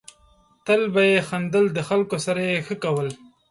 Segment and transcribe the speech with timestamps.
[0.65, 3.09] تل به یې خندل، د خلکو سره یې ښه کول.